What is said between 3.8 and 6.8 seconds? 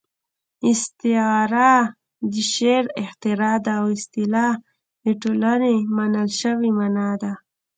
اصطلاح د ټولنې منل شوې